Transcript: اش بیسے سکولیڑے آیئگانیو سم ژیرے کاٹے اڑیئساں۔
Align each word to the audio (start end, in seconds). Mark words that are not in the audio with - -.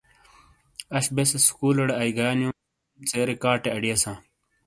اش 0.97 1.05
بیسے 1.15 1.39
سکولیڑے 1.47 1.93
آیئگانیو 2.01 2.49
سم 2.61 3.01
ژیرے 3.09 3.35
کاٹے 3.43 3.69
اڑیئساں۔ 3.75 4.17